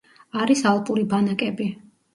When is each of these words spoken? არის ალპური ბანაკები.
არის 0.45 0.63
ალპური 0.71 1.07
ბანაკები. 1.15 1.73